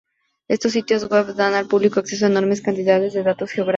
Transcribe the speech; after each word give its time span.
Estos 0.47 0.71
sitios 0.71 1.07
web 1.11 1.27
dan 1.35 1.53
al 1.53 1.67
público 1.71 1.99
acceso 1.99 2.25
a 2.25 2.29
enormes 2.31 2.61
cantidades 2.65 3.13
de 3.13 3.21
datos 3.21 3.51
geográficos. 3.51 3.69